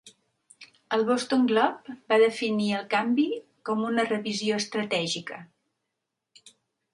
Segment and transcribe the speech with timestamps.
[0.95, 3.27] El Boston Globe va definir el canvi
[3.71, 5.39] com una "revisió estratègica".